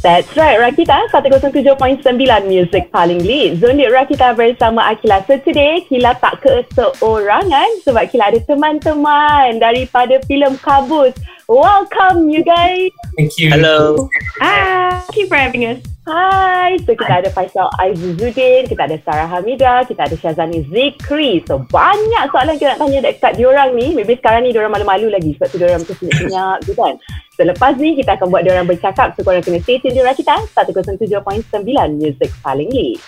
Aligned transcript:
That's 0.00 0.32
right, 0.32 0.56
Rakita 0.56 1.12
107.9 1.12 2.08
Music 2.48 2.88
paling 2.88 3.20
lead. 3.20 3.60
Zondik 3.60 3.92
Rakita 3.92 4.32
bersama 4.32 4.88
Akila. 4.88 5.20
So 5.28 5.36
today, 5.36 5.84
Kila 5.92 6.16
tak 6.16 6.40
ke 6.40 6.64
seorangan 6.72 7.84
sebab 7.84 8.08
Kila 8.08 8.32
ada 8.32 8.40
teman-teman 8.40 9.60
daripada 9.60 10.16
filem 10.24 10.56
Kabus. 10.56 11.12
Welcome 11.50 12.30
you 12.30 12.46
guys. 12.46 12.94
Thank 13.18 13.34
you. 13.34 13.50
Hello. 13.50 14.06
Hi. 14.38 15.02
Thank 15.02 15.18
you 15.18 15.26
for 15.26 15.34
having 15.34 15.66
us. 15.66 15.82
Hai, 16.06 16.78
so 16.86 16.94
kita 16.94 17.26
ada 17.26 17.30
Faisal 17.34 17.66
Aizuzuddin, 17.74 18.70
kita 18.70 18.86
ada 18.86 18.94
Sarah 19.02 19.26
Hamida, 19.26 19.82
kita 19.82 20.06
ada 20.06 20.14
Syazani 20.14 20.62
Zikri. 20.70 21.42
So 21.50 21.66
banyak 21.66 22.30
soalan 22.30 22.54
kita 22.54 22.78
nak 22.78 22.86
tanya 22.86 22.98
dekat 23.02 23.34
diorang 23.34 23.74
ni. 23.74 23.98
Maybe 23.98 24.14
sekarang 24.14 24.46
ni 24.46 24.54
diorang 24.54 24.70
malu-malu 24.70 25.10
lagi 25.10 25.34
sebab 25.34 25.50
tu 25.50 25.58
diorang 25.58 25.82
mesti 25.82 25.98
senyap 25.98 26.62
gitu 26.62 26.78
kan. 26.86 26.94
So 27.34 27.42
lepas 27.42 27.74
ni 27.82 27.98
kita 27.98 28.14
akan 28.14 28.30
buat 28.30 28.46
diorang 28.46 28.70
bercakap. 28.70 29.18
So 29.18 29.26
korang 29.26 29.42
kena 29.42 29.58
stay 29.66 29.82
tune 29.82 29.98
diorang 29.98 30.14
kita 30.14 30.38
107.9 30.54 31.50
Music 31.98 32.30
paling 32.46 32.70
lead. 32.70 33.02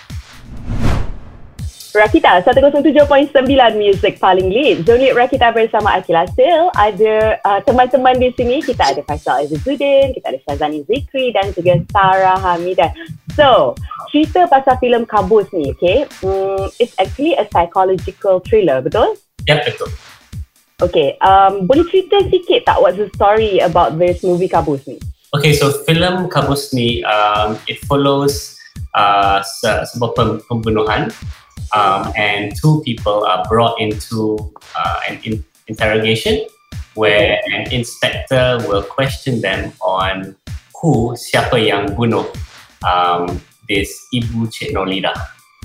Rakita 1.93 2.41
107.9 2.41 3.37
Music 3.77 4.17
paling 4.17 4.49
lead. 4.49 4.89
Zonit 4.89 5.13
Rakita 5.13 5.53
bersama 5.53 6.01
Akila 6.01 6.25
Sil. 6.33 6.73
Ada 6.73 7.37
uh, 7.45 7.61
teman-teman 7.69 8.17
di 8.17 8.33
sini. 8.33 8.65
Kita 8.65 8.97
ada 8.97 9.05
Faisal 9.05 9.45
Azizuddin, 9.45 10.17
kita 10.17 10.33
ada 10.33 10.41
Syazani 10.41 10.89
Zikri 10.89 11.37
dan 11.37 11.53
juga 11.53 11.77
Sarah 11.93 12.41
Hamidah. 12.41 12.97
So, 13.37 13.77
cerita 14.09 14.49
pasal 14.49 14.81
filem 14.81 15.05
Kabus 15.05 15.53
ni, 15.53 15.69
okay? 15.77 16.09
Um, 16.25 16.73
it's 16.81 16.97
actually 16.97 17.37
a 17.37 17.45
psychological 17.53 18.41
thriller, 18.41 18.81
betul? 18.81 19.13
Ya, 19.45 19.61
betul. 19.61 19.93
Okay, 20.81 21.21
um, 21.21 21.69
boleh 21.69 21.85
cerita 21.93 22.25
sikit 22.33 22.65
tak 22.65 22.81
what's 22.81 22.97
the 22.97 23.13
story 23.13 23.61
about 23.61 24.01
this 24.01 24.25
movie 24.25 24.49
Kabus 24.49 24.81
ni? 24.89 24.97
Okay, 25.37 25.53
so 25.53 25.69
filem 25.85 26.33
Kabus 26.33 26.73
ni, 26.73 27.05
um, 27.05 27.61
it 27.69 27.77
follows 27.85 28.62
uh, 28.95 29.43
se- 29.43 29.85
sebuah 29.93 30.12
pem- 30.17 30.43
pembunuhan 30.49 31.12
um, 31.75 32.12
and 32.17 32.53
two 32.56 32.81
people 32.84 33.25
are 33.25 33.45
brought 33.48 33.78
into 33.81 34.39
uh, 34.77 35.01
an 35.09 35.19
in- 35.25 35.45
interrogation 35.67 36.45
where 36.95 37.41
an 37.53 37.73
inspector 37.73 38.61
will 38.69 38.83
question 38.83 39.41
them 39.41 39.73
on 39.81 40.37
who, 40.77 41.15
siapa 41.17 41.56
yang 41.56 41.95
bunuh 41.95 42.27
um, 42.84 43.41
this 43.70 43.95
Ibu 44.12 44.50
Cik 44.50 44.75
Nolida. 44.75 45.15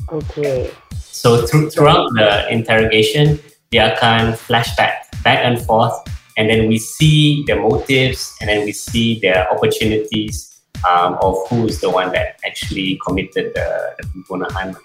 Okay. 0.08 0.72
So 0.96 1.44
through, 1.44 1.74
throughout 1.74 2.14
the 2.14 2.48
interrogation, 2.54 3.42
dia 3.74 3.98
akan 3.98 4.38
flashback 4.38 5.10
back 5.26 5.44
and 5.44 5.60
forth, 5.60 5.98
and 6.38 6.48
then 6.48 6.70
we 6.70 6.78
see 6.78 7.44
their 7.50 7.60
motives, 7.60 8.38
and 8.40 8.48
then 8.48 8.64
we 8.64 8.72
see 8.72 9.20
their 9.20 9.50
opportunities 9.52 10.57
um, 10.86 11.18
of 11.22 11.48
who 11.50 11.66
is 11.66 11.82
the 11.82 11.90
one 11.90 12.12
that 12.12 12.38
actually 12.46 13.00
committed 13.06 13.54
the, 13.56 13.68
the 13.98 14.04
pembunuhan. 14.14 14.76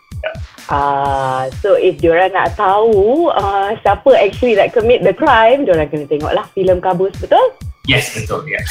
Uh, 0.71 1.51
so 1.59 1.75
if 1.75 1.99
diorang 1.99 2.31
nak 2.31 2.55
tahu 2.55 3.29
uh, 3.35 3.75
siapa 3.83 4.15
actually 4.15 4.55
that 4.55 4.71
commit 4.71 5.03
the 5.03 5.13
crime, 5.13 5.67
diorang 5.67 5.91
kena 5.91 6.07
tengoklah 6.07 6.47
filem 6.55 6.79
Kabus, 6.79 7.13
betul? 7.19 7.43
Yes, 7.91 8.15
betul. 8.15 8.47
Yeah. 8.47 8.63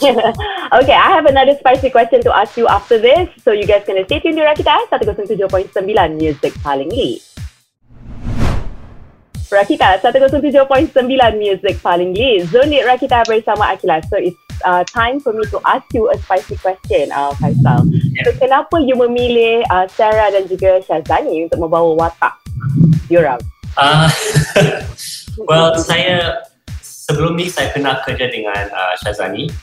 okay, 0.80 0.96
I 0.96 1.08
have 1.12 1.28
another 1.28 1.52
spicy 1.60 1.92
question 1.92 2.24
to 2.24 2.32
ask 2.32 2.56
you 2.56 2.64
after 2.64 2.96
this. 2.96 3.28
So 3.44 3.52
you 3.52 3.68
guys 3.68 3.84
kena 3.84 4.08
stay 4.08 4.24
tuned 4.24 4.40
di 4.40 4.44
Rakita 4.44 4.88
107.9 4.88 5.76
Music 6.16 6.52
paling 6.64 6.88
lead. 6.88 7.20
Rakita 9.52 10.00
107.9 10.00 10.96
Music 11.36 11.74
paling 11.84 12.16
lead. 12.16 12.48
Zonit 12.48 12.88
Rakita 12.88 13.28
bersama 13.28 13.76
Akila. 13.76 14.00
So 14.08 14.16
it's 14.16 14.34
uh, 14.62 14.86
time 14.86 15.18
for 15.18 15.34
me 15.34 15.42
to 15.50 15.58
ask 15.66 15.84
you 15.90 16.06
a 16.10 16.16
spicy 16.22 16.56
question, 16.60 17.10
uh, 17.10 17.34
Faisal. 17.42 17.82
So 18.22 18.30
kenapa 18.38 18.78
you 18.78 18.94
memilih 18.94 19.66
uh, 19.68 19.90
Sarah 19.90 20.30
dan 20.30 20.46
juga 20.46 20.78
Syazani 20.86 21.50
untuk 21.50 21.58
membawa 21.58 22.06
watak 22.06 22.34
diorang? 23.10 23.42
Uh, 23.74 24.06
well, 25.50 25.74
saya 25.74 26.46
sebelum 26.80 27.34
ni 27.34 27.50
saya 27.50 27.74
pernah 27.74 27.98
kerja 28.06 28.30
dengan 28.30 28.70
uh, 28.70 28.94
Syazani. 29.02 29.50
Uh, 29.50 29.62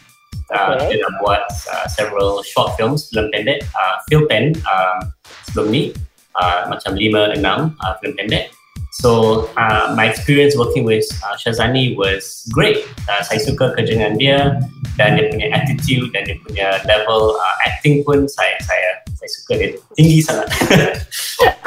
Okay. 0.52 1.00
Dia 1.00 1.08
dah 1.08 1.13
buat 1.23 1.44
uh, 1.47 1.88
several 1.88 2.44
short 2.44 2.75
films, 2.75 3.08
film 3.08 3.31
pendek, 3.31 3.63
uh, 3.72 4.03
film 4.12 4.28
pen 4.28 4.52
uh, 4.68 5.00
sebelum 5.47 5.72
ni, 5.72 5.96
uh, 6.35 6.68
macam 6.68 6.91
lima, 6.91 7.31
enam 7.31 7.72
uh, 7.79 7.96
film 8.03 8.19
pendek. 8.19 8.52
So 8.91 9.47
uh, 9.56 9.94
my 9.96 10.12
experience 10.12 10.57
working 10.57 10.84
with 10.84 11.07
uh, 11.24 11.40
Shazani 11.40 11.96
was 11.96 12.44
great. 12.52 12.84
Uh, 13.07 13.24
saya 13.24 13.40
suka 13.40 13.72
kerja 13.72 13.96
dengan 13.96 14.19
dia 14.19 14.59
dan 15.00 15.16
dia 15.16 15.31
punya 15.31 15.47
attitude 15.56 16.12
dan 16.12 16.28
dia 16.28 16.35
punya 16.44 16.68
level 16.84 17.40
uh, 17.40 17.56
acting 17.63 18.03
pun 18.03 18.28
saya 18.28 18.59
saya 18.68 19.00
saya 19.16 19.29
suka 19.31 19.52
dia 19.56 19.69
tinggi 19.96 20.19
sangat. 20.19 20.47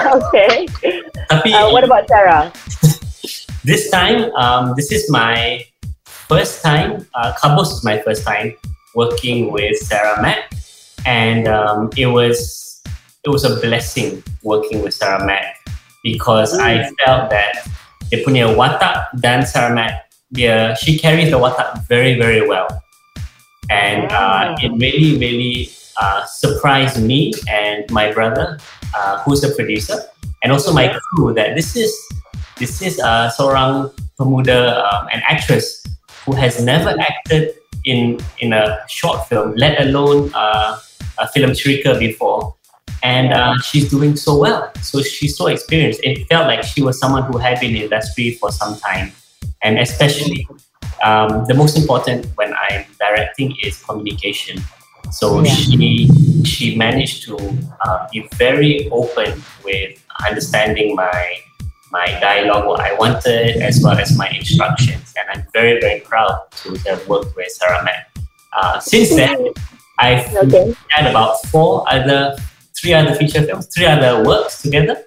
Okay. 0.05 0.69
Tapi 1.33 1.49
Uh, 1.51 1.73
what 1.73 1.83
about 1.83 2.05
Sarah? 2.07 2.53
this 3.69 3.89
time, 3.89 4.29
um, 4.37 4.77
this 4.77 4.93
is 4.93 5.09
my 5.09 5.65
first 6.07 6.61
time. 6.61 7.09
Uh, 7.17 7.33
Kabos 7.41 7.73
is 7.73 7.83
my 7.83 7.99
first 8.05 8.23
time 8.23 8.53
working 8.93 9.49
with 9.51 9.75
Sarah 9.81 10.21
Mack, 10.21 10.53
and 11.09 11.49
um, 11.49 11.89
it 11.97 12.13
was 12.13 12.39
it 13.25 13.33
was 13.33 13.43
a 13.49 13.57
blessing 13.65 14.23
working 14.45 14.85
with 14.85 14.93
Sarah 14.93 15.25
Mack 15.25 15.64
because 16.05 16.53
I 16.61 16.85
felt 17.03 17.33
that 17.33 17.65
dia 18.13 18.21
punya 18.21 18.53
watak 18.53 19.17
dan 19.19 19.49
Sarah 19.49 19.73
Mack 19.73 20.07
dia 20.31 20.77
she 20.77 21.01
carries 21.01 21.33
the 21.33 21.41
watak 21.41 21.83
very 21.89 22.21
very 22.21 22.45
well, 22.45 22.69
and 23.73 24.07
uh, 24.13 24.53
it 24.61 24.71
really 24.77 25.17
really 25.17 25.73
uh, 25.97 26.23
surprised 26.29 27.01
me 27.01 27.33
and 27.49 27.89
my 27.91 28.13
brother, 28.13 28.61
uh, 28.95 29.25
who's 29.25 29.43
a 29.43 29.51
producer, 29.57 29.99
and 30.45 30.53
also 30.53 30.71
my 30.71 30.93
crew 30.93 31.33
that 31.33 31.57
this 31.57 31.75
is 31.75 31.91
this 32.61 32.85
is 32.85 33.01
uh, 33.01 33.33
seorang 33.33 33.91
pemuda 34.21 34.85
um, 34.85 35.09
an 35.11 35.25
actress 35.27 35.83
who 36.29 36.37
has 36.37 36.63
never 36.63 36.95
acted 37.01 37.57
in 37.89 38.21
in 38.45 38.53
a 38.53 38.85
short 38.89 39.25
film, 39.27 39.57
let 39.57 39.81
alone 39.81 40.31
uh, 40.37 40.77
a 41.19 41.27
film 41.33 41.57
cerita 41.57 41.97
before. 41.99 42.55
And 43.05 43.33
uh, 43.35 43.55
she's 43.61 43.91
doing 43.91 44.17
so 44.17 44.33
well. 44.39 44.73
So 44.81 45.03
she's 45.03 45.37
so 45.37 45.47
experienced. 45.49 46.01
It 46.03 46.27
felt 46.29 46.47
like 46.49 46.63
she 46.65 46.83
was 46.83 46.99
someone 46.99 47.25
who 47.31 47.37
had 47.39 47.61
been 47.61 47.71
in 47.71 47.77
the 47.77 47.85
industry 47.85 48.33
for 48.41 48.51
some 48.51 48.77
time. 48.81 49.13
And 49.63 49.79
especially, 49.79 50.49
um, 51.05 51.45
the 51.47 51.55
most 51.55 51.77
important 51.79 52.27
when 52.37 52.55
I'm 52.55 52.85
directing 52.99 53.55
is 53.63 53.83
communication. 53.85 54.57
So 55.13 55.27
Yeah. 55.45 55.55
she 55.55 56.09
she 56.45 56.77
managed 56.77 57.25
to 57.29 57.37
uh, 57.85 58.09
be 58.11 58.27
very 58.45 58.89
open 58.91 59.31
with 59.63 59.91
understanding 60.27 60.97
my 60.97 61.39
my 61.93 62.07
dialogue, 62.21 62.67
what 62.67 62.81
I 62.81 62.93
wanted, 62.95 63.63
as 63.63 63.81
well 63.85 63.97
as 63.99 64.17
my 64.19 64.29
instructions. 64.31 65.15
And 65.17 65.27
I'm 65.33 65.47
very, 65.53 65.79
very 65.79 66.01
proud 66.01 66.35
to 66.63 66.75
have 66.89 67.07
worked 67.07 67.37
with 67.37 67.49
Sarah 67.53 67.85
Mack. 67.85 68.11
Uh, 68.57 68.81
since 68.81 69.11
then, 69.15 69.37
I've 70.01 70.27
Okay. 70.43 70.75
had 70.89 71.07
about 71.07 71.35
four 71.53 71.85
other, 71.87 72.35
three 72.85 72.93
other 72.93 73.17
feature 73.17 73.41
films, 73.41 73.65
three 73.73 73.89
other 73.89 74.21
works 74.29 74.61
together. 74.61 75.01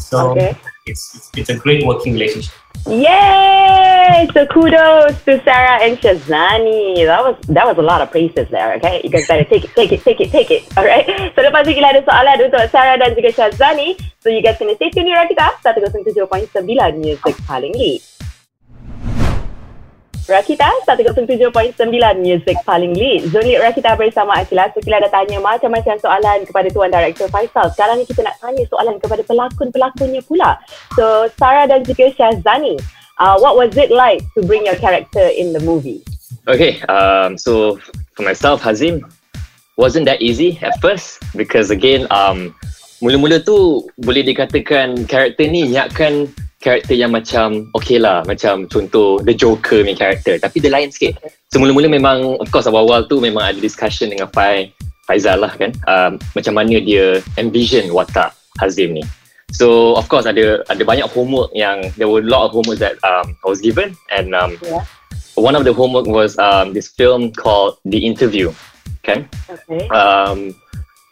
So 0.00 0.32
Okay. 0.32 0.56
it's, 0.88 1.04
it's 1.12 1.28
it's 1.36 1.50
a 1.52 1.58
great 1.60 1.84
working 1.84 2.16
relationship. 2.16 2.56
Yay! 2.88 4.26
So 4.32 4.46
kudos 4.48 5.14
to 5.28 5.36
Sarah 5.44 5.76
and 5.84 6.00
Shazani. 6.00 7.04
That 7.04 7.20
was 7.20 7.36
that 7.52 7.66
was 7.68 7.76
a 7.76 7.84
lot 7.84 8.00
of 8.00 8.08
praises 8.10 8.48
there. 8.48 8.74
Okay, 8.80 9.04
you 9.04 9.10
guys 9.12 9.28
better 9.28 9.44
take 9.44 9.68
it, 9.68 9.72
take 9.76 9.92
it, 9.92 10.00
take 10.02 10.20
it, 10.24 10.30
take 10.32 10.50
it. 10.50 10.62
Alright. 10.72 11.04
So 11.36 11.44
lepas 11.44 11.68
ni 11.68 11.76
kita 11.76 11.92
ada 11.92 12.00
soalan 12.08 12.48
untuk 12.48 12.64
Sarah 12.72 12.96
dan 12.96 13.12
juga 13.12 13.30
Shazani. 13.30 14.00
So 14.24 14.32
you 14.32 14.40
guys 14.40 14.56
kena 14.56 14.74
stay 14.80 14.88
tune 14.88 15.04
di 15.04 15.12
Rakita 15.12 15.60
107.9 15.60 16.64
Music 16.96 17.34
paling 17.44 17.76
lead. 17.76 18.00
Rakita 20.22 20.70
107.9 20.86 21.82
Music 22.22 22.56
paling 22.62 22.94
lead. 22.94 23.26
Zonit 23.34 23.58
Rakita 23.58 23.98
bersama 23.98 24.38
Akila. 24.38 24.70
So 24.70 24.78
kita 24.78 25.02
dah 25.02 25.10
tanya 25.10 25.42
macam-macam 25.42 25.98
soalan 25.98 26.46
kepada 26.46 26.70
Tuan 26.70 26.94
Director 26.94 27.26
Faisal. 27.26 27.66
Sekarang 27.74 27.98
ni 27.98 28.06
kita 28.06 28.22
nak 28.22 28.38
tanya 28.38 28.62
soalan 28.70 29.02
kepada 29.02 29.26
pelakon-pelakonnya 29.26 30.22
pula. 30.22 30.62
So 30.94 31.26
Sarah 31.34 31.66
dan 31.66 31.82
juga 31.82 32.14
Syazani, 32.14 32.78
uh, 33.18 33.34
what 33.42 33.58
was 33.58 33.74
it 33.74 33.90
like 33.90 34.22
to 34.38 34.46
bring 34.46 34.62
your 34.62 34.78
character 34.78 35.26
in 35.34 35.50
the 35.50 35.62
movie? 35.66 36.06
Okay, 36.46 36.78
um, 36.86 37.34
so 37.34 37.82
for 38.14 38.22
myself, 38.22 38.62
Hazim, 38.62 39.02
wasn't 39.74 40.06
that 40.06 40.22
easy 40.22 40.54
at 40.62 40.78
first 40.78 41.18
because 41.34 41.74
again, 41.74 42.06
um, 42.14 42.54
mula-mula 43.02 43.42
tu 43.42 43.90
boleh 43.98 44.22
dikatakan 44.22 45.02
karakter 45.10 45.50
ni 45.50 45.66
nyiapkan 45.66 46.30
karakter 46.62 46.94
yang 46.94 47.10
macam 47.10 47.66
okay 47.74 47.98
lah, 47.98 48.22
macam 48.22 48.70
contoh 48.70 49.18
The 49.26 49.34
Joker 49.34 49.82
ni 49.82 49.98
karakter, 49.98 50.38
tapi 50.38 50.62
dia 50.62 50.70
lain 50.70 50.94
sikit. 50.94 51.18
So 51.50 51.58
mula-mula 51.58 51.90
memang, 51.90 52.38
of 52.38 52.48
course 52.54 52.70
awal-awal 52.70 53.10
tu 53.10 53.18
memang 53.18 53.42
ada 53.42 53.58
discussion 53.58 54.14
dengan 54.14 54.30
Fai, 54.30 54.70
Faizal 55.10 55.42
lah 55.42 55.50
kan, 55.58 55.74
um, 55.90 56.22
macam 56.38 56.54
mana 56.54 56.78
dia 56.78 57.18
envision 57.34 57.90
watak 57.90 58.30
Hazim 58.62 58.94
ni. 58.94 59.02
So 59.52 59.98
of 59.98 60.08
course 60.08 60.24
ada 60.24 60.64
ada 60.72 60.80
banyak 60.80 61.10
homework 61.12 61.52
yang 61.52 61.92
there 62.00 62.08
were 62.08 62.24
a 62.24 62.28
lot 62.30 62.48
of 62.48 62.56
homework 62.56 62.80
that 62.80 62.96
um, 63.04 63.36
I 63.44 63.46
was 63.50 63.60
given 63.60 63.92
and 64.08 64.32
um, 64.32 64.56
Yeah. 64.64 64.86
one 65.36 65.52
of 65.52 65.68
the 65.68 65.76
homework 65.76 66.08
was 66.08 66.38
um, 66.40 66.72
this 66.72 66.88
film 66.88 67.36
called 67.36 67.76
The 67.84 68.00
Interview. 68.00 68.54
kan 69.02 69.26
Okay. 69.50 69.90
um, 69.90 70.54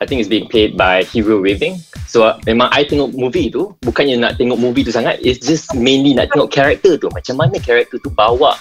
I 0.00 0.08
think 0.08 0.24
it's 0.24 0.32
being 0.32 0.48
played 0.48 0.80
by 0.80 1.04
Hero 1.04 1.44
Weaving. 1.44 1.76
So 2.08 2.24
uh, 2.24 2.40
memang 2.48 2.72
I 2.72 2.88
tengok 2.88 3.12
movie 3.12 3.52
tu 3.52 3.76
bukannya 3.84 4.16
nak 4.16 4.40
tengok 4.40 4.56
movie 4.56 4.80
tu 4.80 4.88
sangat, 4.88 5.20
it's 5.20 5.44
just 5.44 5.76
mainly 5.76 6.16
nak 6.16 6.32
tengok 6.32 6.48
karakter 6.48 6.96
tu. 6.96 7.12
Macam 7.12 7.36
mana 7.36 7.60
karakter 7.60 8.00
tu 8.00 8.08
bawa 8.08 8.56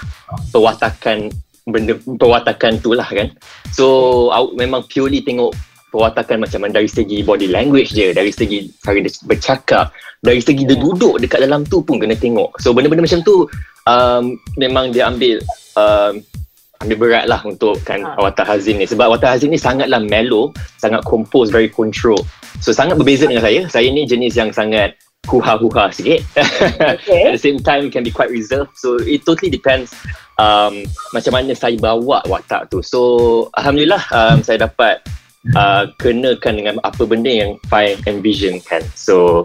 perwatakan 0.52 1.32
benda 1.64 1.96
perwatakan 1.96 2.84
tu 2.84 2.92
lah 2.92 3.08
kan. 3.08 3.32
So 3.72 4.28
I 4.36 4.52
memang 4.60 4.92
purely 4.92 5.24
tengok 5.24 5.56
perwatakan 5.96 6.44
macam 6.44 6.60
mana 6.68 6.84
dari 6.84 6.92
segi 6.92 7.24
body 7.24 7.48
language 7.48 7.96
dia, 7.96 8.12
dari 8.12 8.36
segi 8.36 8.68
cara 8.84 9.00
dia 9.00 9.10
bercakap, 9.24 9.96
dari 10.20 10.44
segi 10.44 10.68
dia 10.68 10.76
duduk 10.76 11.24
dekat 11.24 11.40
dalam 11.48 11.64
tu 11.64 11.80
pun 11.80 12.04
kena 12.04 12.20
tengok. 12.20 12.60
So 12.60 12.76
benda-benda 12.76 13.08
macam 13.08 13.24
tu 13.24 13.48
um, 13.88 14.36
memang 14.60 14.92
dia 14.92 15.08
ambil 15.08 15.40
um, 15.80 16.20
ambil 16.80 16.96
berat 16.96 17.26
lah 17.28 17.44
untuk 17.44 17.76
kan 17.84 18.00
Ha. 18.00 18.16
Watak 18.16 18.48
Hazin 18.48 18.80
ni 18.80 18.88
sebab 18.88 19.12
Watak 19.12 19.36
Hazin 19.36 19.52
ni 19.52 19.60
sangatlah 19.60 20.00
mellow 20.00 20.56
sangat 20.80 21.04
compose 21.04 21.52
very 21.52 21.68
control 21.68 22.16
so 22.64 22.72
sangat 22.72 22.96
berbeza 22.96 23.28
dengan 23.28 23.44
saya 23.44 23.68
saya 23.68 23.92
ni 23.92 24.08
jenis 24.08 24.40
yang 24.40 24.56
sangat 24.56 24.96
huha-huha 25.28 25.92
sikit 25.92 26.24
Okay. 26.80 27.24
at 27.28 27.36
the 27.36 27.42
same 27.42 27.60
time 27.60 27.92
can 27.92 28.08
be 28.08 28.10
quite 28.10 28.31
reserved 28.31 28.72
so 28.80 28.96
it 29.04 29.28
totally 29.28 29.52
depends 29.52 29.92
um, 30.40 30.88
macam 31.12 31.36
mana 31.36 31.52
saya 31.52 31.76
bawa 31.76 32.24
watak 32.31 32.72
tu 32.72 32.80
so 32.80 33.00
Alhamdulillah 33.60 34.00
um, 34.16 34.40
saya 34.40 34.64
dapat 34.64 35.04
uh, 35.60 35.84
kenakan 36.00 36.64
dengan 36.64 36.76
apa 36.88 37.04
benda 37.04 37.28
yang 37.28 37.60
I 37.76 38.00
envision 38.08 38.64
kan 38.64 38.88
so 38.96 39.44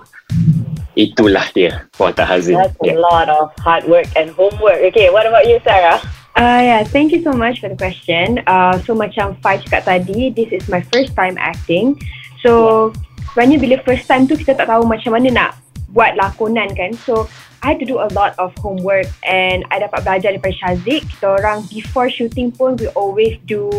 itulah 0.95 1.51
dia 1.51 1.83
Watak 1.99 2.31
Hazin 2.31 2.63
That's 2.63 2.79
a 2.79 2.95
yeah. 2.95 3.03
lot 3.03 3.27
of 3.27 3.51
hard 3.59 3.91
work 3.91 4.07
and 4.15 4.31
homework. 4.39 4.79
Okay, 4.95 5.11
what 5.11 5.27
about 5.27 5.43
you, 5.43 5.59
Sarah? 5.67 5.99
Uh, 6.35 6.59
yeah, 6.67 6.83
thank 6.83 7.13
you 7.15 7.23
so 7.23 7.31
much 7.31 7.63
for 7.63 7.71
the 7.71 7.79
question. 7.79 8.43
Uh, 8.51 8.75
so 8.83 8.91
macam 8.91 9.39
Fai 9.39 9.63
cakap 9.63 9.87
tadi, 9.87 10.35
this 10.35 10.51
is 10.51 10.67
my 10.67 10.83
first 10.91 11.15
time 11.15 11.39
acting. 11.39 11.95
So 12.43 12.91
sebenarnya 13.31 13.63
bila 13.63 13.75
first 13.87 14.11
time 14.11 14.27
tu 14.27 14.35
kita 14.35 14.59
tak 14.59 14.67
tahu 14.67 14.83
macam 14.83 15.15
mana 15.15 15.31
nak 15.31 15.51
buat 15.95 16.19
lakonan 16.19 16.75
kan. 16.75 16.91
So 17.07 17.31
I 17.63 17.73
had 17.73 17.79
to 17.81 17.87
do 17.87 18.03
a 18.03 18.11
lot 18.11 18.35
of 18.43 18.51
homework 18.59 19.07
and 19.23 19.63
I 19.71 19.79
dapat 19.79 20.03
belajar 20.03 20.35
daripada 20.35 20.59
Syazik. 20.59 21.07
Kita 21.07 21.39
orang 21.39 21.71
before 21.71 22.11
shooting 22.11 22.51
pun 22.51 22.83
we 22.83 22.91
always 22.99 23.39
do 23.47 23.71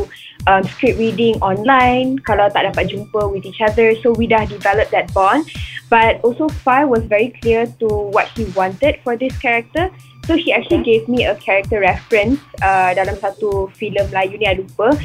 um, 0.47 0.63
script 0.63 0.95
reading 0.95 1.35
online 1.43 2.23
kalau 2.23 2.47
tak 2.49 2.71
dapat 2.71 2.87
jumpa 2.87 3.29
with 3.29 3.43
each 3.43 3.59
other. 3.59 3.93
So 3.99 4.15
we 4.15 4.31
dah 4.31 4.47
develop 4.47 4.89
that 4.95 5.11
bond. 5.11 5.51
But 5.91 6.23
also 6.23 6.49
Fai 6.63 6.87
was 6.87 7.03
very 7.03 7.35
clear 7.35 7.67
to 7.83 7.87
what 8.15 8.31
he 8.33 8.47
wanted 8.55 9.03
for 9.03 9.19
this 9.19 9.35
character. 9.37 9.91
So 10.25 10.33
he 10.33 10.49
actually 10.49 10.81
gave 10.81 11.05
me 11.05 11.25
a 11.25 11.37
character 11.37 11.79
reference 11.79 12.41
uh, 12.65 12.97
dalam 12.97 13.13
satu 13.21 13.69
filem 13.77 14.09
Melayu 14.09 14.41
ni 14.41 14.49
I 14.49 14.57
lupa. 14.57 14.97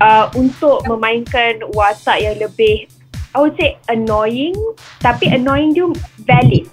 Uh, 0.00 0.26
untuk 0.34 0.82
memainkan 0.88 1.60
watak 1.76 2.24
yang 2.24 2.40
lebih 2.40 2.88
I 3.32 3.40
would 3.40 3.56
say 3.56 3.76
annoying. 3.88 4.56
Tapi 5.00 5.32
annoying 5.32 5.76
dia 5.76 5.88
valid. 6.24 6.64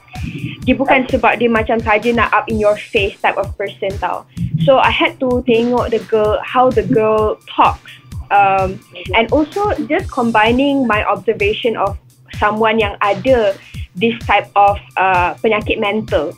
Dia 0.68 0.76
bukan 0.76 1.08
sebab 1.08 1.40
dia 1.40 1.48
macam 1.48 1.80
saja 1.80 2.12
nak 2.12 2.32
up 2.36 2.48
in 2.52 2.60
your 2.60 2.76
face 2.76 3.16
type 3.24 3.40
of 3.40 3.52
person 3.56 3.92
tau. 4.00 4.28
So 4.68 4.80
I 4.80 4.92
had 4.92 5.16
to 5.24 5.40
tengok 5.48 5.96
the 5.96 6.04
girl 6.08 6.40
how 6.44 6.68
the 6.68 6.84
girl 6.84 7.40
talks. 7.48 7.96
Um, 8.30 8.78
and 9.16 9.26
also 9.34 9.74
just 9.90 10.12
combining 10.12 10.86
my 10.86 11.02
observation 11.02 11.74
of 11.80 11.98
someone 12.38 12.78
yang 12.78 12.94
ada 13.02 13.58
this 13.98 14.14
type 14.28 14.48
of 14.54 14.78
uh, 15.00 15.34
penyakit 15.42 15.82
mental 15.82 16.36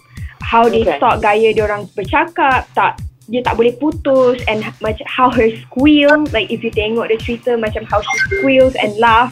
how 0.51 0.68
they 0.68 0.83
Okay. 0.83 1.00
talk 1.00 1.24
gaya 1.24 1.56
dia 1.56 1.63
orang 1.63 1.88
bercakap 1.95 2.68
tak 2.75 3.00
dia 3.31 3.39
tak 3.39 3.56
boleh 3.56 3.71
putus 3.80 4.44
and 4.51 4.59
macam 4.83 5.07
how 5.07 5.31
her 5.31 5.48
squeal 5.63 6.27
like 6.36 6.51
if 6.51 6.59
you 6.59 6.68
tengok 6.68 7.07
the 7.07 7.15
cerita 7.15 7.56
macam 7.56 7.88
how 7.88 8.03
she 8.03 8.15
squeals 8.27 8.75
and 8.75 8.92
laugh 9.00 9.31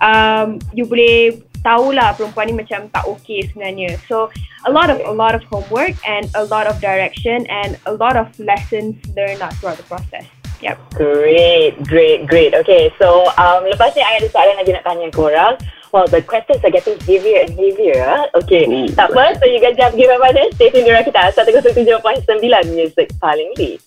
um, 0.00 0.56
you 0.72 0.88
boleh 0.88 1.36
tahulah 1.60 2.16
perempuan 2.16 2.48
ni 2.48 2.56
macam 2.56 2.88
tak 2.88 3.04
okay 3.04 3.44
sebenarnya 3.44 4.00
so 4.08 4.32
a 4.64 4.70
lot 4.72 4.88
of 4.88 4.96
a 5.04 5.12
lot 5.12 5.36
of 5.36 5.44
homework 5.52 5.92
and 6.08 6.32
a 6.40 6.44
lot 6.48 6.64
of 6.64 6.80
direction 6.80 7.44
and 7.52 7.76
a 7.84 7.92
lot 8.00 8.16
of 8.16 8.32
lessons 8.40 8.96
learned 9.12 9.36
lah 9.44 9.52
throughout 9.60 9.76
the 9.76 9.84
process 9.84 10.24
yep 10.64 10.80
Great, 10.96 11.76
great, 11.84 12.24
great. 12.24 12.54
Okay, 12.54 12.88
so 12.96 13.28
um, 13.36 13.66
lepas 13.68 13.92
ni 13.92 14.00
I 14.00 14.22
ada 14.22 14.28
soalan 14.30 14.56
lagi 14.56 14.70
nak 14.72 14.86
tanya 14.86 15.10
korang. 15.10 15.58
Well, 15.94 16.10
the 16.10 16.26
questions 16.26 16.58
are 16.66 16.74
getting 16.74 16.98
heavier 17.06 17.46
and 17.46 17.54
heavier. 17.54 18.02
ah. 18.02 18.26
Okay, 18.42 18.66
Ooh. 18.66 18.90
tak 18.98 19.14
apa. 19.14 19.38
So 19.38 19.46
you 19.46 19.62
guys 19.62 19.78
jangan 19.78 19.94
pergi 19.94 20.10
mana-mana. 20.10 20.42
Stay 20.58 20.74
tune 20.74 20.82
di 20.82 20.90
Rakita 20.90 21.30
107.9 21.30 22.34
Music 22.74 23.14
paling 23.22 23.54
lead. 23.54 23.78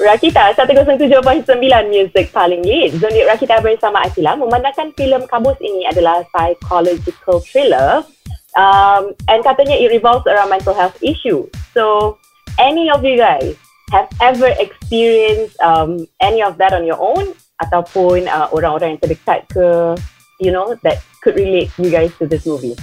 Rakita 0.00 0.56
107.9 0.56 1.92
Music 1.92 2.24
paling 2.32 2.64
lead. 2.64 2.96
Zoni 2.96 3.20
Rakita 3.28 3.60
bersama 3.60 4.00
Akila 4.08 4.32
memandangkan 4.40 4.96
filem 4.96 5.28
Kabus 5.28 5.60
ini 5.60 5.84
adalah 5.84 6.24
psychological 6.32 7.44
thriller. 7.44 8.00
Um, 8.56 9.12
and 9.28 9.44
katanya 9.44 9.76
it 9.76 9.92
revolves 9.92 10.24
around 10.24 10.48
mental 10.48 10.72
health 10.72 10.96
issue. 11.04 11.44
So, 11.76 12.16
any 12.56 12.88
of 12.88 13.04
you 13.04 13.20
guys 13.20 13.60
have 13.92 14.08
ever 14.24 14.56
experienced 14.56 15.60
um, 15.60 16.08
any 16.24 16.40
of 16.40 16.56
that 16.56 16.72
on 16.72 16.88
your 16.88 16.96
own 16.96 17.36
ataupun 17.62 18.26
uh, 18.26 18.50
orang-orang 18.50 18.96
yang 18.96 19.02
terdekat 19.02 19.46
ke 19.50 19.94
you 20.42 20.50
know 20.50 20.74
that 20.82 20.98
could 21.22 21.38
relate 21.38 21.70
you 21.78 21.88
guys 21.88 22.10
to 22.18 22.26
this 22.26 22.42
movie 22.44 22.74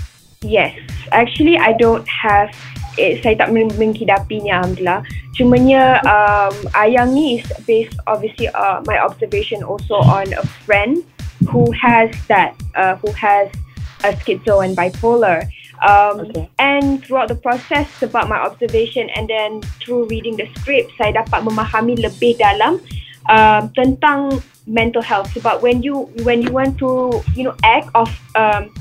Yes, 0.41 0.79
actually 1.11 1.57
I 1.57 1.73
don't 1.75 2.07
have 2.07 2.55
eh, 2.95 3.19
saya 3.19 3.35
tak 3.35 3.51
men- 3.51 3.75
menghidapinya 3.75 4.63
alhamdulillah. 4.63 5.03
Cumanya 5.35 5.99
um, 6.07 6.55
Ayang 6.79 7.11
ni 7.11 7.43
is 7.43 7.47
based 7.67 7.99
obviously 8.07 8.47
uh, 8.55 8.79
my 8.87 8.95
observation 9.03 9.67
also 9.67 9.99
on 9.99 10.31
a 10.31 10.43
friend 10.63 11.03
who 11.51 11.67
has 11.75 12.07
that 12.31 12.55
uh, 12.79 12.95
who 13.03 13.11
has 13.19 13.51
a 14.07 14.15
schizo 14.23 14.63
and 14.63 14.79
bipolar. 14.79 15.43
Um, 15.83 16.27
Okay. 16.27 16.47
And 16.59 17.03
throughout 17.03 17.31
the 17.31 17.39
process 17.39 17.87
sebab 17.99 18.27
my 18.31 18.39
observation 18.39 19.11
and 19.15 19.27
then 19.27 19.63
through 19.83 20.07
reading 20.07 20.39
the 20.39 20.47
script 20.59 20.95
saya 20.95 21.19
dapat 21.19 21.43
memahami 21.43 21.99
lebih 21.99 22.39
dalam 22.39 22.79
um, 23.29 23.69
tentang 23.77 24.41
mental 24.65 25.01
health. 25.01 25.29
Sebab 25.37 25.61
when 25.61 25.85
you 25.85 26.09
when 26.25 26.41
you 26.41 26.51
want 26.51 26.75
to 26.81 27.21
you 27.37 27.45
know 27.45 27.55
act 27.63 27.87
of 27.95 28.09
um, 28.35 28.73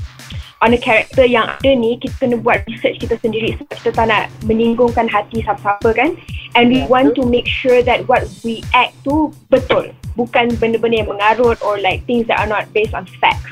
on 0.59 0.75
a 0.75 0.79
character 0.79 1.23
yang 1.23 1.47
ada 1.47 1.71
ni 1.71 1.95
kita 1.95 2.27
kena 2.27 2.35
buat 2.35 2.67
research 2.67 2.99
kita 2.99 3.15
sendiri. 3.23 3.55
Sebab 3.55 3.73
kita 3.79 3.91
tak 3.95 4.05
nak 4.11 4.23
menyinggungkan 4.43 5.07
hati 5.07 5.39
siapa-siapa 5.39 5.89
kan? 5.95 6.19
And 6.57 6.73
we 6.73 6.83
Ya, 6.83 6.89
want 6.89 7.15
to 7.15 7.23
make 7.23 7.47
sure 7.47 7.79
that 7.85 8.03
what 8.09 8.27
we 8.43 8.65
act 8.75 8.97
tu 9.07 9.31
betul. 9.47 9.95
Bukan 10.19 10.59
benda-benda 10.59 11.05
yang 11.05 11.09
mengarut 11.15 11.61
or 11.63 11.79
like 11.79 12.03
things 12.03 12.27
that 12.27 12.43
are 12.43 12.49
not 12.49 12.67
based 12.75 12.91
on 12.91 13.07
facts. 13.23 13.47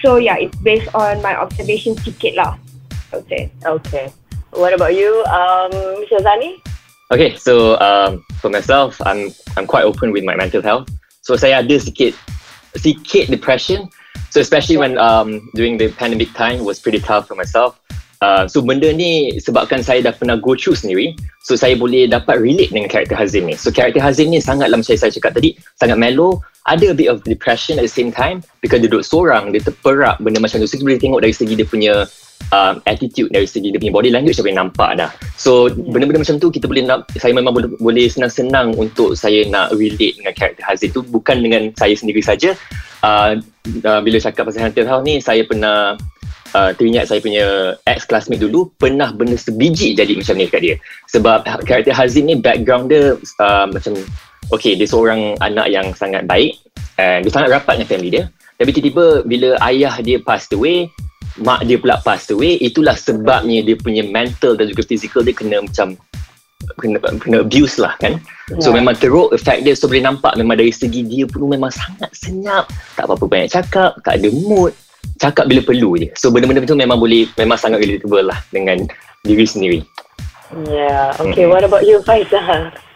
So 0.00 0.16
yeah 0.16 0.40
it's 0.40 0.56
based 0.64 0.88
on 0.96 1.20
my 1.20 1.36
observation 1.36 1.92
sikit 2.00 2.40
lah 2.40 2.56
I 3.12 3.20
would 3.20 3.28
say. 3.28 3.52
Okay. 3.60 4.08
What 4.56 4.72
about 4.72 4.96
you 4.96 5.12
um 5.28 5.70
Syazani 6.08 6.58
Okay, 7.10 7.34
so 7.34 7.74
um, 7.82 8.22
for 8.40 8.50
myself, 8.50 8.96
I'm 9.04 9.30
I'm 9.54 9.68
quite 9.68 9.84
open 9.84 10.10
with 10.10 10.24
my 10.24 10.34
mental 10.34 10.64
health. 10.64 10.88
So 11.22 11.36
saya 11.36 11.60
ada 11.60 11.76
sikit 11.76 12.16
sikit 12.80 13.28
depression. 13.28 13.92
So 14.32 14.40
especially 14.40 14.80
when 14.80 14.96
um, 14.98 15.46
during 15.54 15.76
the 15.76 15.92
pandemic 15.94 16.32
time 16.34 16.64
was 16.64 16.80
pretty 16.80 16.98
tough 16.98 17.28
for 17.28 17.36
myself. 17.36 17.76
Uh, 18.20 18.44
so 18.44 18.60
benda 18.60 18.92
ni 18.92 19.32
sebabkan 19.40 19.80
saya 19.80 20.04
dah 20.04 20.12
pernah 20.12 20.36
go 20.36 20.52
through 20.52 20.76
sendiri, 20.76 21.16
so 21.40 21.56
saya 21.56 21.72
boleh 21.72 22.04
dapat 22.04 22.36
relate 22.36 22.68
dengan 22.68 22.84
karakter 22.84 23.16
Hazim 23.16 23.48
ni. 23.48 23.56
So 23.56 23.72
karakter 23.72 23.96
Hazim 23.96 24.28
ni 24.28 24.44
sangatlah 24.44 24.76
macam 24.76 24.92
saya 24.92 25.08
cakap 25.08 25.40
tadi, 25.40 25.56
sangat 25.80 25.96
mellow, 25.96 26.44
ada 26.68 26.92
a 26.92 26.96
bit 26.96 27.08
of 27.08 27.24
depression 27.24 27.80
at 27.80 27.84
the 27.84 27.92
same 27.92 28.12
time 28.12 28.44
because 28.60 28.84
duduk 28.84 29.00
seorang, 29.00 29.52
dia 29.54 29.64
terperak 29.64 30.20
benda 30.20 30.40
macam 30.42 30.60
tu. 30.60 30.68
So 30.68 30.76
kita 30.76 30.86
boleh 30.86 31.00
tengok 31.00 31.20
dari 31.24 31.34
segi 31.34 31.54
dia 31.56 31.66
punya 31.66 31.94
um, 32.52 32.80
attitude 32.84 33.32
dari 33.32 33.48
segi 33.48 33.72
dia 33.72 33.80
punya 33.80 33.94
body 33.94 34.10
language 34.12 34.36
saya 34.36 34.44
boleh 34.50 34.58
nampak 34.60 34.90
dah. 35.00 35.10
So 35.40 35.72
benda-benda 35.72 36.20
macam 36.20 36.36
tu 36.36 36.52
kita 36.52 36.68
boleh 36.68 36.84
nak 36.84 37.08
saya 37.16 37.32
memang 37.32 37.52
boleh, 37.56 37.68
boleh 37.80 38.06
senang-senang 38.10 38.76
untuk 38.76 39.16
saya 39.16 39.46
nak 39.48 39.72
relate 39.72 40.20
dengan 40.20 40.32
karakter 40.36 40.62
Hazin 40.66 40.90
tu 40.92 41.00
bukan 41.06 41.40
dengan 41.40 41.72
saya 41.76 41.94
sendiri 41.96 42.20
saja. 42.20 42.52
Uh, 43.00 43.40
uh, 43.88 44.00
bila 44.04 44.20
cakap 44.20 44.44
pasal 44.44 44.68
mental 44.68 44.84
health 44.84 45.04
ni 45.08 45.24
saya 45.24 45.40
pernah 45.48 45.96
uh, 46.52 46.70
teringat 46.76 47.08
saya 47.08 47.24
punya 47.24 47.76
ex 47.88 48.04
classmate 48.04 48.44
dulu 48.44 48.68
pernah 48.76 49.08
benda 49.16 49.40
sebiji 49.40 49.96
jadi 49.96 50.12
macam 50.12 50.34
ni 50.36 50.44
dekat 50.44 50.60
dia. 50.60 50.76
Sebab 51.08 51.48
karakter 51.64 51.96
Hazin 51.96 52.28
ni 52.28 52.36
background 52.36 52.92
dia 52.92 53.16
uh, 53.40 53.66
macam 53.70 53.96
okay 54.50 54.74
dia 54.74 54.86
seorang 54.86 55.38
anak 55.40 55.66
yang 55.70 55.90
sangat 55.94 56.26
baik. 56.26 56.58
And 57.00 57.24
dia 57.24 57.32
sangat 57.32 57.50
rapat 57.50 57.80
dengan 57.80 57.88
family 57.88 58.10
dia. 58.12 58.24
Tapi 58.60 58.70
tiba-tiba 58.70 59.24
bila 59.24 59.48
ayah 59.64 59.96
dia 59.98 60.20
passed 60.20 60.52
away 60.52 60.92
mak 61.40 61.64
dia 61.64 61.78
pula 61.80 61.96
passed 62.02 62.28
away 62.28 62.58
itulah 62.60 62.92
sebabnya 62.92 63.64
dia 63.64 63.78
punya 63.78 64.04
mental 64.04 64.58
dan 64.58 64.68
juga 64.68 64.84
physical 64.84 65.24
dia 65.24 65.32
kena 65.32 65.64
macam 65.64 65.96
kena, 66.76 67.00
kena 67.00 67.40
abuse 67.40 67.80
lah 67.80 67.96
kan? 67.96 68.20
So 68.60 68.68
Yeah. 68.68 68.82
memang 68.82 68.98
teruk 68.98 69.32
effect 69.32 69.64
dia. 69.64 69.72
So 69.72 69.86
boleh 69.88 70.04
nampak 70.04 70.36
memang 70.36 70.58
dari 70.58 70.74
segi 70.74 71.06
dia 71.06 71.24
pun 71.24 71.48
memang 71.48 71.70
sangat 71.72 72.10
senyap. 72.12 72.68
Tak 72.98 73.06
apa-apa 73.08 73.24
banyak 73.24 73.48
cakap 73.48 73.96
tak 74.04 74.20
ada 74.20 74.28
mood. 74.34 74.74
Cakap 75.16 75.48
bila 75.48 75.64
perlu 75.64 75.96
je. 75.96 76.12
So 76.18 76.28
benda-benda 76.28 76.66
tu 76.66 76.76
memang 76.76 77.00
boleh 77.00 77.30
memang 77.40 77.56
sangat 77.56 77.80
relatable 77.80 78.28
lah 78.28 78.36
dengan 78.52 78.84
diri 79.24 79.46
sendiri. 79.48 79.80
Yeah 80.68 81.14
okay 81.16 81.46
Mhm. 81.46 81.52
what 81.54 81.62
about 81.64 81.86
you 81.86 82.02
Faizal 82.02 82.74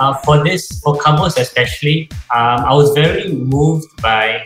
uh, 0.00 0.14
for 0.24 0.42
this, 0.42 0.80
for 0.80 0.96
Kabos 0.96 1.36
especially, 1.36 2.08
um, 2.34 2.64
I 2.64 2.72
was 2.72 2.90
very 2.96 3.28
moved 3.32 3.86
by, 4.00 4.42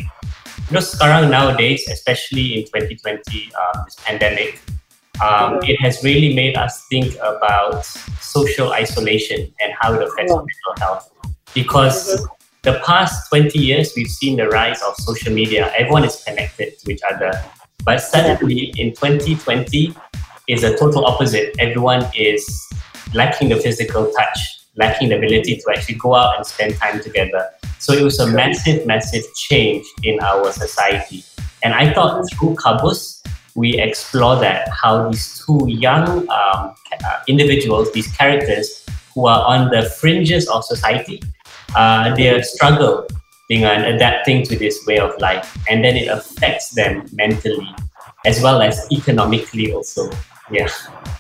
you 0.69 0.73
know, 0.75 0.81
sekarang 0.83 1.31
nowadays, 1.31 1.87
especially 1.89 2.59
in 2.59 2.63
2020, 2.67 3.55
um, 3.55 3.87
this 3.87 3.97
pandemic, 4.03 4.59
um, 5.23 5.63
Mhm. 5.63 5.69
it 5.71 5.79
has 5.81 6.03
really 6.03 6.35
made 6.35 6.59
us 6.59 6.83
think 6.91 7.15
about 7.23 7.87
social 8.21 8.75
isolation 8.75 9.47
and 9.63 9.71
how 9.79 9.95
it 9.95 10.03
affects 10.03 10.35
Yeah. 10.35 10.43
mental 10.43 10.75
health. 10.83 11.07
Because 11.55 12.19
the 12.67 12.83
past 12.83 13.31
20 13.31 13.63
years, 13.63 13.95
we've 13.95 14.11
seen 14.11 14.37
the 14.37 14.51
rise 14.51 14.83
of 14.83 14.99
social 14.99 15.33
media. 15.33 15.71
Everyone 15.79 16.03
is 16.03 16.19
connected 16.27 16.75
to 16.83 16.91
each 16.91 17.05
other. 17.07 17.31
But 17.85 18.03
suddenly 18.03 18.73
in 18.75 18.91
2020 18.97 19.95
is 20.49 20.65
a 20.65 20.75
total 20.75 21.07
opposite. 21.07 21.55
Everyone 21.61 22.03
is 22.17 22.43
lacking 23.15 23.51
the 23.55 23.57
physical 23.61 24.11
touch, 24.11 24.64
lacking 24.77 25.09
the 25.09 25.17
ability 25.17 25.57
to 25.57 25.65
actually 25.71 25.97
go 25.97 26.15
out 26.15 26.37
and 26.37 26.47
spend 26.47 26.75
time 26.77 27.01
together. 27.01 27.49
So 27.79 27.93
it 27.93 28.03
was 28.03 28.19
a 28.19 28.27
massive, 28.27 28.87
massive 28.87 29.25
change 29.35 29.87
in 30.03 30.19
our 30.21 30.53
society. 30.53 31.25
And 31.63 31.75
I 31.75 31.93
thought 31.93 32.25
through 32.31 32.55
Kabus, 32.57 33.23
we 33.55 33.79
explore 33.79 34.37
that 34.41 34.69
how 34.69 35.09
these 35.09 35.43
two 35.47 35.67
young 35.69 36.29
um, 36.29 36.75
uh, 37.05 37.19
individuals, 37.29 37.93
these 37.93 38.09
characters 38.17 38.85
who 39.15 39.27
are 39.27 39.45
on 39.47 39.71
the 39.71 39.83
fringes 40.01 40.49
of 40.49 40.65
society, 40.65 41.23
uh, 41.77 42.15
they 42.15 42.43
struggle 42.43 43.07
dengan 43.49 43.85
adapting 43.85 44.43
to 44.43 44.57
this 44.57 44.85
way 44.87 44.99
of 44.99 45.13
life, 45.21 45.57
and 45.69 45.85
then 45.85 45.97
it 45.97 46.09
affects 46.09 46.71
them 46.71 47.05
mentally 47.13 47.69
as 48.25 48.41
well 48.41 48.63
as 48.63 48.89
economically 48.91 49.73
also. 49.73 50.11
Yeah. 50.51 50.69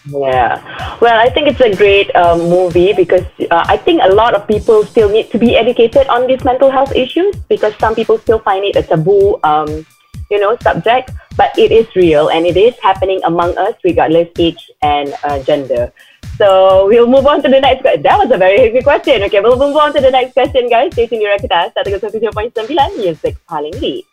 Yeah. 0.06 0.60
Well, 1.00 1.18
I 1.18 1.30
think 1.30 1.48
it's 1.48 1.60
a 1.60 1.74
great 1.74 2.14
um, 2.14 2.40
movie 2.50 2.92
because 2.92 3.24
uh, 3.50 3.64
I 3.66 3.76
think 3.78 4.02
a 4.04 4.12
lot 4.12 4.34
of 4.34 4.46
people 4.46 4.84
still 4.84 5.08
need 5.08 5.30
to 5.30 5.38
be 5.38 5.56
educated 5.56 6.06
on 6.08 6.26
these 6.26 6.44
mental 6.44 6.70
health 6.70 6.94
issues 6.94 7.34
because 7.48 7.74
some 7.78 7.94
people 7.94 8.18
still 8.18 8.38
find 8.38 8.64
it 8.64 8.76
a 8.76 8.82
taboo, 8.82 9.40
um, 9.42 9.86
you 10.30 10.38
know, 10.38 10.56
subject. 10.60 11.10
But 11.36 11.58
it 11.58 11.72
is 11.72 11.88
real 11.96 12.28
and 12.28 12.44
it 12.46 12.56
is 12.56 12.74
happening 12.82 13.20
among 13.24 13.56
us 13.56 13.74
regardless 13.82 14.28
age 14.38 14.70
and 14.82 15.14
uh, 15.24 15.42
gender. 15.42 15.90
So 16.36 16.86
we'll 16.88 17.08
move 17.08 17.26
on 17.26 17.42
to 17.42 17.48
the 17.48 17.60
next. 17.60 17.82
That 17.82 18.18
was 18.18 18.30
a 18.30 18.36
very 18.36 18.60
heavy 18.60 18.82
question. 18.82 19.22
Okay, 19.22 19.40
we'll 19.40 19.58
move 19.58 19.76
on 19.76 19.94
to 19.94 20.00
the 20.00 20.10
next 20.10 20.34
question, 20.34 20.68
guys. 20.68 20.92
Stay 20.92 21.06
tuned 21.06 21.22
Rakita 21.22 21.72
107.9 21.74 22.96
Music 22.98 23.36
paling 23.48 23.72
lead. 23.80 24.04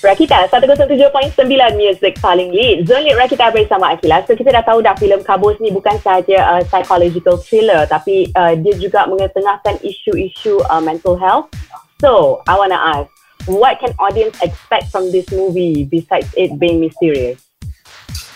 Rakita 0.00 0.48
107.9 0.48 1.36
Music 1.76 2.16
paling 2.24 2.48
lead. 2.56 2.88
Lead 2.88 3.16
Rakita 3.20 3.52
bersama 3.52 3.92
Akila. 3.92 4.24
So 4.24 4.32
kita 4.32 4.48
dah 4.48 4.64
tahu 4.64 4.80
dah 4.80 4.96
filem 4.96 5.20
Kabus 5.20 5.60
ni 5.60 5.68
bukan 5.68 6.00
sahaja 6.00 6.56
uh, 6.56 6.62
psychological 6.72 7.36
thriller 7.36 7.84
tapi 7.84 8.32
uh, 8.32 8.56
dia 8.56 8.74
juga 8.80 9.04
mengetengahkan 9.04 9.76
isu-isu 9.84 10.64
uh, 10.72 10.80
mental 10.80 11.20
health. 11.20 11.52
So, 12.00 12.40
I 12.48 12.56
want 12.56 12.72
to 12.72 12.80
ask, 12.80 13.12
what 13.44 13.76
can 13.76 13.92
audience 14.00 14.40
expect 14.40 14.88
from 14.88 15.12
this 15.12 15.28
movie 15.28 15.84
besides 15.84 16.32
it 16.32 16.56
being 16.56 16.80
mysterious? 16.80 17.36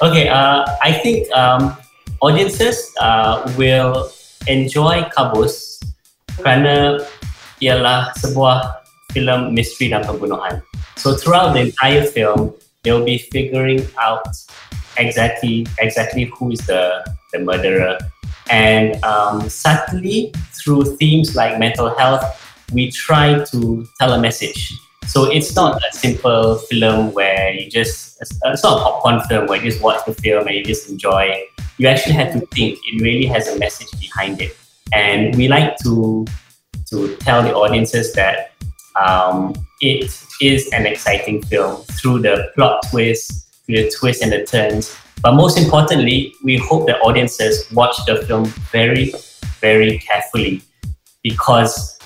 Okay, 0.05 0.29
uh, 0.29 0.69
I 0.85 0.93
think 0.93 1.33
um, 1.33 1.73
audiences 2.21 2.93
uh, 3.01 3.41
will 3.57 4.13
enjoy 4.45 5.09
Kabus 5.17 5.81
kerana 6.37 7.01
ialah 7.57 8.13
sebuah 8.21 8.84
filem 9.15 9.55
misteri 9.55 9.95
dan 9.95 10.03
pembunuhan. 10.03 10.59
So 10.99 11.15
throughout 11.15 11.55
the 11.55 11.71
entire 11.71 12.03
film, 12.03 12.53
they'll 12.83 13.07
be 13.07 13.19
figuring 13.19 13.87
out 13.99 14.27
exactly 14.99 15.67
exactly 15.79 16.31
who 16.35 16.51
is 16.53 16.61
the 16.67 17.07
the 17.33 17.39
murderer, 17.39 17.99
and 18.51 18.99
um, 19.05 19.49
subtly 19.49 20.35
through 20.59 20.97
themes 20.99 21.35
like 21.35 21.59
mental 21.59 21.95
health, 21.95 22.23
we 22.73 22.91
try 22.91 23.43
to 23.55 23.87
tell 23.99 24.13
a 24.13 24.21
message. 24.21 24.73
So 25.07 25.31
it's 25.31 25.55
not 25.55 25.77
a 25.85 25.91
simple 25.93 26.57
film 26.71 27.13
where 27.13 27.53
you 27.53 27.71
just 27.71 28.17
it's 28.21 28.65
not 28.65 28.81
a 28.81 28.83
popcorn 28.83 29.21
film 29.29 29.47
where 29.47 29.59
you 29.61 29.71
just 29.71 29.83
watch 29.83 30.05
the 30.07 30.15
film 30.15 30.47
and 30.47 30.57
you 30.57 30.65
just 30.65 30.89
enjoy. 30.89 31.45
You 31.77 31.89
actually 31.89 32.15
have 32.15 32.33
to 32.33 32.41
think. 32.55 32.79
It 32.87 33.03
really 33.03 33.27
has 33.27 33.49
a 33.49 33.59
message 33.59 33.91
behind 34.01 34.41
it, 34.41 34.57
and 34.93 35.35
we 35.37 35.49
like 35.49 35.77
to 35.83 36.25
to 36.91 37.17
tell 37.17 37.43
the 37.43 37.53
audiences 37.53 38.13
that 38.15 38.54
um, 38.97 39.55
it 39.81 40.11
is 40.41 40.69
an 40.73 40.87
exciting 40.87 41.43
film 41.43 41.83
through 41.83 42.21
the 42.21 42.51
plot 42.55 42.85
twist, 42.91 43.49
through 43.67 43.77
the 43.77 43.91
twists 43.91 44.23
and 44.23 44.33
the 44.33 44.45
turns. 44.45 44.97
But 45.23 45.35
most 45.35 45.59
importantly, 45.59 46.35
we 46.45 46.59
hope 46.59 46.87
the 46.87 46.99
audiences 46.99 47.71
watch 47.73 47.97
the 48.07 48.23
film 48.27 48.45
very, 48.71 49.15
very 49.61 49.99
carefully 49.99 50.63
because 51.23 51.99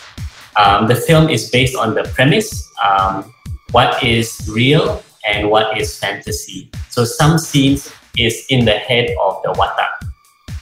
um, 0.57 0.87
the 0.87 0.95
film 0.95 1.28
is 1.28 1.50
based 1.50 1.76
on 1.76 1.95
the 1.95 2.04
premise 2.14 2.68
um, 2.83 3.33
what 3.73 4.02
is 4.02 4.49
real 4.52 5.02
and 5.26 5.50
what 5.50 5.76
is 5.78 5.99
fantasy. 5.99 6.71
So 6.90 7.04
some 7.04 7.38
scenes 7.38 7.92
is 8.16 8.47
in 8.49 8.64
the 8.64 8.78
head 8.78 9.14
of 9.21 9.42
the 9.42 9.52
watak, 9.52 10.09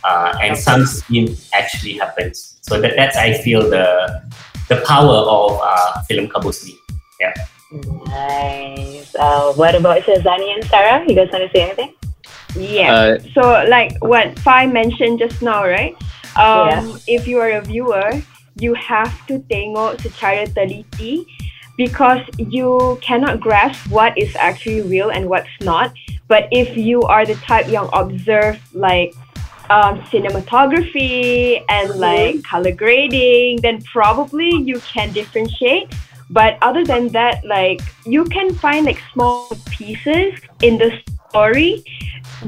uh, 0.05 0.39
and 0.43 0.57
some 0.57 0.85
scene 0.87 1.37
actually 1.53 1.95
happens. 1.95 2.59
So 2.63 2.81
that, 2.81 2.95
that's 2.97 3.17
I 3.17 3.35
feel 3.35 3.69
the 3.69 4.23
the 4.69 4.83
power 4.87 5.23
of 5.27 5.61
uh, 5.63 6.03
film 6.09 6.29
Kabusni. 6.29 6.79
Yeah. 7.21 7.35
Nice. 8.07 9.15
Uh, 9.15 9.53
what 9.55 9.75
about 9.75 10.03
Shazani 10.03 10.55
and 10.55 10.65
Sarah? 10.65 11.05
You 11.07 11.15
guys 11.15 11.31
want 11.33 11.45
to 11.45 11.51
say 11.55 11.65
anything? 11.65 11.95
Yeah. 12.55 12.95
Uh, 12.95 13.19
so 13.35 13.43
like 13.69 13.97
what 14.01 14.39
Fai 14.41 14.67
mentioned 14.67 15.19
just 15.19 15.43
now, 15.43 15.67
right? 15.67 15.95
Um, 16.37 16.69
Yeah. 16.69 16.97
If 17.07 17.29
you 17.29 17.39
are 17.41 17.51
a 17.51 17.63
viewer, 17.63 18.23
you 18.57 18.75
have 18.75 19.13
to 19.29 19.41
tengok 19.51 20.01
secara 20.01 20.47
teliti 20.49 21.27
because 21.77 22.25
you 22.39 22.99
cannot 23.05 23.41
grasp 23.41 23.85
what 23.93 24.17
is 24.17 24.33
actually 24.37 24.81
real 24.81 25.11
and 25.11 25.29
what's 25.29 25.53
not. 25.61 25.93
But 26.29 26.49
if 26.51 26.77
you 26.77 27.03
are 27.03 27.25
the 27.25 27.37
type 27.45 27.69
yang 27.69 27.89
observe 27.93 28.59
like 28.73 29.13
um, 29.71 30.01
cinematography 30.03 31.65
and 31.69 31.99
like 31.99 32.43
color 32.43 32.73
grading, 32.73 33.61
then 33.63 33.83
probably 33.83 34.51
you 34.51 34.81
can 34.81 35.13
differentiate. 35.13 35.93
But 36.31 36.59
other 36.63 36.85
than 36.85 37.09
that, 37.09 37.45
like 37.45 37.81
you 38.05 38.25
can 38.25 38.55
find 38.55 38.87
like 38.87 39.01
small 39.13 39.49
pieces 39.71 40.41
in 40.63 40.79
the 40.79 41.01
story 41.37 41.85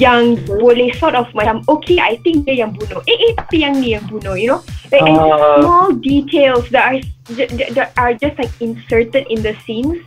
yang 0.01 0.37
boleh 0.49 0.89
sort 0.97 1.13
of 1.13 1.29
macam 1.37 1.61
okay 1.69 2.01
I 2.01 2.17
think 2.25 2.49
dia 2.49 2.65
yang 2.65 2.73
bunuh 2.73 3.05
eh 3.05 3.17
eh 3.29 3.33
tapi 3.37 3.65
yang 3.65 3.77
ni 3.77 3.93
yang 3.93 4.05
bunuh 4.09 4.37
you 4.37 4.49
know 4.57 4.61
like, 4.89 5.05
and 5.05 5.17
Oh. 5.17 5.61
small 5.61 5.89
details 6.01 6.65
that 6.73 6.89
are 6.89 6.99
that 7.37 7.49
that 7.77 7.89
are 8.01 8.17
just 8.17 8.41
like 8.41 8.53
inserted 8.65 9.29
in 9.29 9.45
the 9.45 9.53
scenes 9.65 10.01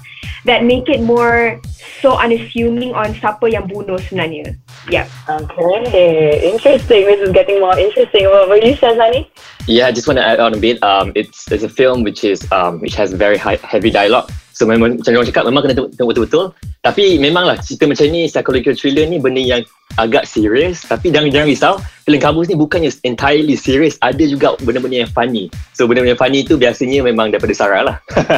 that 0.45 0.65
make 0.65 0.89
it 0.89 1.01
more 1.05 1.61
so 2.01 2.17
unassuming 2.17 2.93
on 2.97 3.13
siapa 3.17 3.45
yang 3.49 3.69
bunuh 3.69 3.97
sebenarnya 4.01 4.57
yeah 4.89 5.05
Okay, 5.29 6.41
interesting. 6.49 7.05
This 7.05 7.21
is 7.21 7.31
getting 7.33 7.61
more 7.61 7.77
interesting. 7.77 8.25
What 8.25 8.49
about 8.49 8.61
you, 8.65 8.73
Shazani? 8.73 9.29
Yeah, 9.69 9.87
I 9.87 9.91
just 9.93 10.09
want 10.09 10.17
to 10.17 10.25
add 10.25 10.41
on 10.41 10.57
a 10.57 10.61
bit. 10.61 10.81
Um, 10.81 11.13
it's 11.13 11.45
it's 11.53 11.61
a 11.61 11.69
film 11.69 12.01
which 12.01 12.25
is 12.25 12.43
um, 12.49 12.81
which 12.81 12.97
has 12.97 13.13
very 13.13 13.37
high, 13.37 13.61
heavy 13.61 13.93
dialogue. 13.93 14.27
So 14.51 14.67
memang 14.67 14.99
macam 14.99 15.11
orang 15.15 15.29
cakap 15.31 15.43
memang 15.47 15.61
kena 15.63 15.73
tengok, 15.79 16.07
betul-betul. 16.11 16.45
Tapi 16.83 17.17
memanglah 17.17 17.57
cerita 17.63 17.87
macam 17.87 18.05
ni 18.11 18.27
psychological 18.27 18.75
thriller 18.75 19.07
ni 19.07 19.17
benda 19.17 19.39
yang 19.39 19.63
agak 19.95 20.27
serius. 20.27 20.83
Tapi 20.83 21.11
jangan 21.11 21.31
jangan 21.31 21.47
risau, 21.47 21.73
film 22.03 22.19
Kabus 22.19 22.51
ni 22.51 22.55
bukannya 22.59 22.91
entirely 23.07 23.55
serious. 23.55 23.95
Ada 24.03 24.23
juga 24.27 24.59
benda-benda 24.59 25.07
yang 25.07 25.11
funny. 25.11 25.47
So 25.71 25.87
benda-benda 25.87 26.15
yang 26.15 26.21
funny 26.21 26.39
tu 26.43 26.59
biasanya 26.59 26.99
memang 27.07 27.31
daripada 27.31 27.53
Sarah 27.55 27.83
lah. 27.87 27.97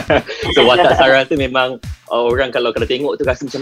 so 0.56 0.66
watak 0.70 0.94
Sarah 0.98 1.26
tu 1.26 1.34
memang 1.34 1.82
uh, 2.14 2.24
orang 2.30 2.54
kalau 2.54 2.70
kalau 2.70 2.86
tengok 2.86 3.18
tu 3.18 3.26
rasa 3.26 3.50
macam 3.50 3.62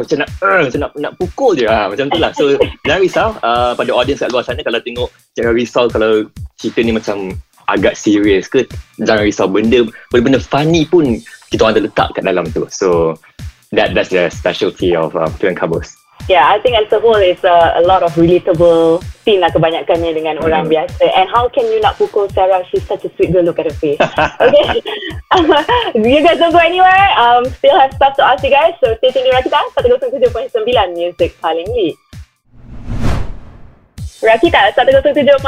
macam 0.00 0.16
nak 0.24 0.28
macam 0.40 0.80
nak 0.80 0.90
nak 0.96 1.12
pukul 1.20 1.52
je 1.56 1.68
ha, 1.68 1.92
macam 1.92 2.08
tu 2.08 2.18
lah. 2.18 2.32
So 2.32 2.56
jangan 2.88 3.00
risau 3.04 3.28
uh, 3.44 3.76
pada 3.76 3.90
audience 3.92 4.24
kat 4.24 4.32
luar 4.32 4.44
sana 4.44 4.64
kalau 4.64 4.80
tengok 4.80 5.08
jangan 5.36 5.52
risau 5.52 5.84
kalau 5.92 6.24
cerita 6.56 6.80
ni 6.80 6.92
macam 6.96 7.36
agak 7.66 7.98
serius 7.98 8.46
ke 8.46 8.62
jangan 9.02 9.26
risau 9.26 9.50
benda 9.50 9.82
benda-benda 10.14 10.38
funny 10.38 10.86
pun 10.86 11.18
kita 11.52 11.60
orang 11.66 11.74
ada 11.78 11.82
letak 11.86 12.08
kat 12.14 12.22
dalam 12.26 12.46
tu 12.50 12.66
so 12.70 13.14
that 13.74 13.94
that's 13.94 14.10
the 14.10 14.30
specialty 14.30 14.94
of 14.94 15.14
uh, 15.14 15.30
film 15.38 15.54
Kabus 15.54 15.94
Yeah, 16.26 16.42
I 16.50 16.58
think 16.58 16.74
as 16.74 16.90
a 16.90 16.98
whole, 16.98 17.22
it's 17.22 17.44
a, 17.46 17.78
a 17.78 17.86
lot 17.86 18.02
of 18.02 18.10
relatable 18.18 18.98
scene 19.22 19.38
lah 19.38 19.52
kebanyakannya 19.54 20.10
dengan 20.10 20.42
orang 20.42 20.66
Hmm. 20.66 20.74
biasa. 20.74 21.06
And 21.14 21.30
how 21.30 21.46
can 21.46 21.70
you 21.70 21.78
nak 21.78 22.02
pukul 22.02 22.26
Sarah? 22.34 22.66
She's 22.66 22.82
such 22.82 23.06
a 23.06 23.10
sweet 23.14 23.30
girl. 23.30 23.46
Look 23.46 23.62
at 23.62 23.70
her 23.70 23.76
face. 23.78 24.00
Okay. 24.42 24.82
you 25.94 26.20
guys 26.26 26.42
don't 26.42 26.50
go 26.50 26.58
anywhere. 26.58 27.14
Um, 27.14 27.46
still 27.62 27.78
have 27.78 27.94
stuff 27.94 28.18
to 28.18 28.26
ask 28.26 28.42
you 28.42 28.50
guys. 28.50 28.74
So 28.82 28.98
stay 28.98 29.14
tuned 29.14 29.28
di 29.28 29.30
Rakita 29.30 29.70
107.9 29.78 30.66
Music 30.98 31.30
paling 31.38 31.68
lead. 31.70 31.94
Rakita 34.24 34.72
107.9 34.72 35.44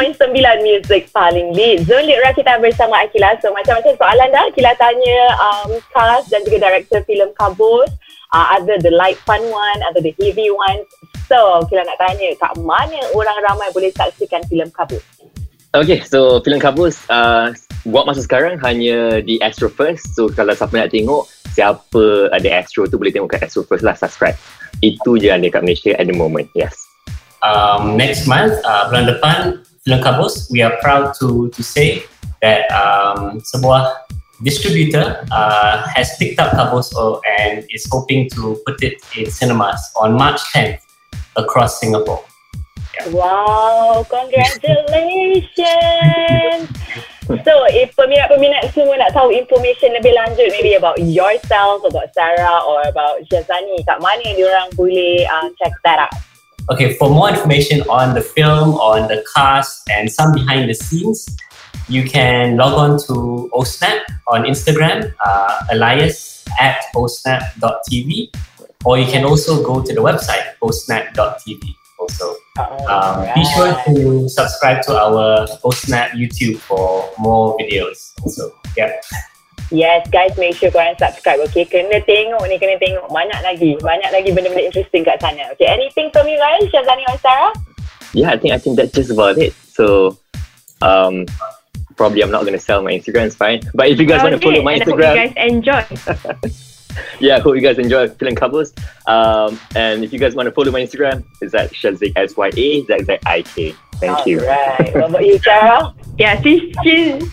Music 0.60 1.08
paling 1.08 1.56
lead. 1.56 1.88
Lead 1.88 2.20
Rakita 2.20 2.60
bersama 2.60 3.00
Akila. 3.00 3.32
So 3.40 3.48
macam-macam 3.56 3.96
soalan 3.96 4.28
dah 4.28 4.44
Akila 4.44 4.72
tanya 4.76 5.18
um, 5.40 5.70
cast 5.88 6.28
dan 6.28 6.44
juga 6.44 6.68
director 6.68 7.00
filem 7.08 7.32
Kabus. 7.32 7.88
Uh, 8.28 8.60
ada 8.60 8.76
the 8.84 8.92
light 8.92 9.16
fun 9.24 9.40
one, 9.48 9.80
ada 9.88 10.04
the 10.04 10.12
heavy 10.20 10.52
one. 10.52 10.84
So, 11.28 11.64
Akila 11.64 11.84
nak 11.84 12.00
tanya, 12.00 12.28
kat 12.36 12.56
mana 12.60 12.96
orang 13.16 13.40
ramai 13.44 13.68
boleh 13.72 13.88
saksikan 13.92 14.44
filem 14.48 14.68
Kabus? 14.68 15.04
Okay, 15.76 16.00
so 16.00 16.40
filem 16.40 16.56
Kabus 16.60 17.04
uh, 17.12 17.52
buat 17.84 18.08
masa 18.08 18.24
sekarang 18.24 18.56
hanya 18.64 19.20
di 19.20 19.36
Astro 19.44 19.68
First. 19.68 20.16
So 20.16 20.32
kalau 20.32 20.56
siapa 20.56 20.72
nak 20.76 20.92
tengok, 20.92 21.28
siapa 21.52 22.32
ada 22.32 22.48
Astro 22.56 22.88
tu 22.88 22.96
boleh 22.96 23.12
tengok 23.12 23.36
kat 23.36 23.44
Astro 23.44 23.64
First 23.68 23.84
lah, 23.84 23.92
subscribe. 23.92 24.36
Itu 24.80 25.20
je 25.20 25.28
ada 25.28 25.44
kat 25.52 25.60
Malaysia 25.60 25.92
at 26.00 26.08
the 26.08 26.16
moment, 26.16 26.48
yes. 26.56 26.87
Um, 27.42 27.96
next 27.96 28.26
month, 28.26 28.52
uh, 28.64 28.90
bulan 28.90 29.06
depan, 29.06 29.38
Film 29.86 30.00
Kabus, 30.02 30.50
we 30.50 30.60
are 30.60 30.74
proud 30.82 31.14
to 31.22 31.48
to 31.54 31.62
say 31.62 32.02
that 32.42 32.66
um, 32.74 33.40
sebuah 33.40 33.94
distributor 34.42 35.24
uh, 35.30 35.86
has 35.94 36.10
picked 36.18 36.38
up 36.38 36.52
Kabus 36.54 36.92
and 37.40 37.64
is 37.70 37.86
hoping 37.90 38.28
to 38.34 38.58
put 38.66 38.82
it 38.82 38.98
in 39.16 39.30
cinemas 39.30 39.78
on 39.98 40.14
March 40.14 40.40
10th 40.54 40.78
across 41.36 41.80
Singapore. 41.80 42.22
Wow, 43.14 44.04
congratulations. 44.10 46.66
so, 47.46 47.54
if 47.70 47.94
peminat-peminat 47.94 48.74
semua 48.74 48.98
nak 48.98 49.14
tahu 49.14 49.30
information 49.30 49.94
lebih 49.94 50.10
lanjut 50.18 50.50
maybe 50.50 50.74
about 50.74 50.98
yourself, 50.98 51.86
about 51.86 52.10
Sarah 52.10 52.58
or 52.66 52.82
about 52.90 53.22
Shazani, 53.30 53.86
kat 53.86 54.02
mana 54.02 54.34
diorang 54.34 54.66
boleh 54.74 55.22
uh, 55.30 55.46
check 55.62 55.70
that 55.86 56.10
out? 56.10 56.27
Okay, 56.70 56.94
for 56.96 57.08
more 57.08 57.30
information 57.30 57.80
on 57.88 58.14
the 58.14 58.20
film, 58.20 58.74
on 58.74 59.08
the 59.08 59.24
cast, 59.34 59.88
and 59.90 60.10
some 60.12 60.32
behind 60.32 60.68
the 60.68 60.74
scenes, 60.74 61.26
you 61.88 62.04
can 62.04 62.56
log 62.58 62.74
on 62.74 62.98
to 63.08 63.48
OSNAP 63.54 64.00
on 64.26 64.44
Instagram, 64.44 65.14
uh, 65.24 65.64
alias 65.72 66.44
at 66.60 66.84
osnap.tv, 66.94 68.30
or 68.84 68.98
you 68.98 69.06
can 69.06 69.24
also 69.24 69.64
go 69.64 69.82
to 69.82 69.94
the 69.94 70.00
website, 70.00 70.44
osnap.tv 70.62 71.74
also. 71.98 72.36
Um, 72.88 73.26
Be 73.34 73.44
sure 73.56 73.74
to 73.86 74.28
subscribe 74.28 74.82
to 74.82 74.96
our 74.96 75.46
OSNAP 75.64 76.10
YouTube 76.10 76.58
for 76.58 77.10
more 77.18 77.56
videos 77.56 78.12
also. 78.22 78.52
Yeah. 78.76 78.92
Yes, 79.70 80.08
guys, 80.08 80.32
make 80.40 80.56
sure 80.56 80.72
korang 80.72 80.96
subscribe, 80.96 81.44
okay? 81.44 81.68
Kena 81.68 82.00
tengok 82.08 82.40
ni, 82.48 82.56
kena 82.56 82.80
tengok. 82.80 83.04
Banyak 83.12 83.40
lagi. 83.44 83.76
Banyak 83.76 84.10
lagi 84.16 84.32
benda-benda 84.32 84.64
interesting 84.64 85.04
kat 85.04 85.20
sana. 85.20 85.52
Okay, 85.52 85.68
anything 85.68 86.08
from 86.08 86.24
you 86.24 86.40
guys, 86.40 86.64
Shazani 86.72 87.04
or 87.04 87.20
Sarah? 87.20 87.52
Yeah, 88.16 88.32
I 88.32 88.40
think 88.40 88.56
I 88.56 88.58
think 88.58 88.80
that's 88.80 88.96
just 88.96 89.12
about 89.12 89.36
it. 89.36 89.52
So, 89.52 90.16
um, 90.80 91.28
probably 92.00 92.24
I'm 92.24 92.32
not 92.32 92.48
going 92.48 92.56
to 92.56 92.62
sell 92.62 92.80
my 92.80 92.96
Instagram, 92.96 93.28
it's 93.28 93.36
fine. 93.36 93.60
But 93.76 93.92
if 93.92 94.00
you 94.00 94.08
guys 94.08 94.24
okay, 94.24 94.32
want 94.32 94.40
to 94.40 94.44
follow 94.46 94.62
my 94.64 94.80
Instagram... 94.80 95.04
I 95.04 95.28
hope 95.28 95.36
you 95.36 95.36
guys 95.36 95.52
enjoy. 95.52 95.84
yeah, 97.20 97.36
I 97.36 97.40
hope 97.40 97.54
you 97.56 97.60
guys 97.60 97.76
enjoy 97.76 98.08
Film 98.08 98.34
Couples. 98.40 98.72
Um, 99.04 99.60
and 99.76 100.00
if 100.00 100.16
you 100.16 100.18
guys 100.18 100.34
want 100.34 100.48
to 100.48 100.52
follow 100.56 100.72
my 100.72 100.80
Instagram, 100.80 101.28
it's 101.42 101.52
at 101.52 101.72
Shazik, 101.76 102.16
S-Y-A, 102.16 102.84
Z-Z-I-K. 102.88 103.74
Thank 104.00 104.16
All 104.16 104.28
you. 104.28 104.46
Right. 104.46 104.94
what 104.94 105.10
about 105.10 105.26
you, 105.26 105.38
Sarah? 105.38 105.92
yeah, 106.18 106.40
since, 106.40 106.72
since 106.82 107.24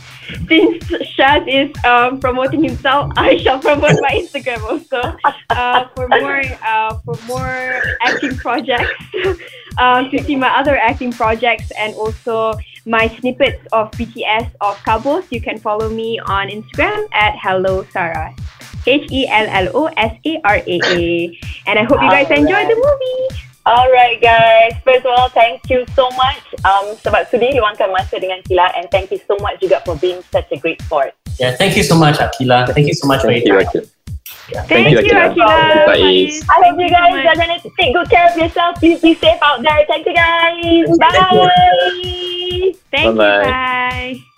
since 0.47 0.83
Shaz 1.15 1.45
is 1.47 1.71
um, 1.83 2.19
promoting 2.19 2.63
himself, 2.63 3.11
I 3.17 3.37
shall 3.37 3.59
promote 3.59 3.99
my 4.01 4.11
Instagram 4.13 4.61
also 4.63 5.01
uh, 5.49 5.87
for 5.95 6.07
more 6.07 6.41
uh, 6.63 6.97
for 6.99 7.15
more 7.27 7.81
acting 8.01 8.37
projects. 8.37 8.93
um, 9.77 10.09
to 10.11 10.23
see 10.23 10.35
my 10.35 10.49
other 10.57 10.77
acting 10.77 11.11
projects 11.11 11.71
and 11.77 11.93
also 11.95 12.53
my 12.85 13.07
snippets 13.19 13.61
of 13.73 13.91
BTS 13.91 14.51
of 14.61 14.77
Kabos, 14.85 15.31
you 15.31 15.41
can 15.41 15.57
follow 15.57 15.89
me 15.89 16.19
on 16.19 16.49
Instagram 16.49 17.07
at 17.13 17.35
Hello 17.37 17.85
Sarah. 17.91 18.35
H 18.87 19.11
E 19.11 19.27
L 19.27 19.47
L 19.49 19.67
O 19.73 19.85
S 19.97 20.13
A 20.25 20.41
R 20.43 20.57
A 20.57 20.79
A. 20.93 21.39
And 21.65 21.79
I 21.79 21.83
hope 21.83 22.01
you 22.01 22.09
guys 22.09 22.29
enjoyed 22.29 22.69
the 22.69 22.77
movie. 22.77 23.54
Alright 23.65 24.21
guys, 24.21 24.77
first 24.85 25.05
of 25.05 25.11
all 25.17 25.29
thank 25.29 25.65
you 25.73 25.85
so 25.97 26.05
much 26.13 26.45
um, 26.69 26.93
sebab 27.01 27.25
sudi 27.33 27.49
luangkan 27.57 27.89
masa 27.89 28.21
dengan 28.21 28.37
Akila 28.45 28.69
and 28.77 28.85
thank 28.93 29.09
you 29.09 29.17
so 29.25 29.33
much 29.41 29.57
juga 29.57 29.81
for 29.81 29.97
being 29.97 30.21
such 30.29 30.45
a 30.53 30.57
great 30.61 30.77
sport. 30.85 31.17
Yeah, 31.41 31.57
thank 31.57 31.73
you 31.73 31.81
so 31.81 31.97
much 31.97 32.21
Akila. 32.21 32.69
Thank 32.69 32.85
you 32.85 32.97
so 32.97 33.09
much 33.09 33.25
thank 33.25 33.41
for 33.41 33.57
your 33.57 33.65
time. 33.65 33.89
Yeah. 34.53 34.61
Thank, 34.69 34.69
thank 34.69 34.89
you, 34.93 34.97
Akila. 35.01 35.33
Akila. 35.33 35.57
Bye. 35.89 36.29
I 36.45 36.55
hope 36.61 36.77
you 36.77 36.89
guys 36.93 37.25
are 37.25 37.37
going 37.41 37.57
to 37.57 37.69
take 37.73 37.97
good 37.97 38.09
care 38.09 38.29
of 38.29 38.37
yourself. 38.37 38.77
Please 38.77 39.01
be 39.01 39.17
safe 39.17 39.41
out 39.41 39.65
there. 39.65 39.81
Thank 39.89 40.05
you 40.05 40.13
guys. 40.13 40.85
Bye. 41.01 41.49
Thank 42.93 43.17
Bye-bye. 43.17 43.41
you. 43.41 44.21
Bye. 44.21 44.34